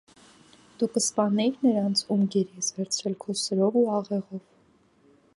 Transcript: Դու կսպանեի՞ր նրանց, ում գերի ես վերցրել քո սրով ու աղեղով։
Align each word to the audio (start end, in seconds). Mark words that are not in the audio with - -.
Դու 0.83 0.87
կսպանեի՞ր 0.93 1.59
նրանց, 1.65 2.01
ում 2.15 2.23
գերի 2.35 2.57
ես 2.61 2.69
վերցրել 2.77 3.17
քո 3.25 3.35
սրով 3.43 3.77
ու 3.83 3.85
աղեղով։ 3.99 4.41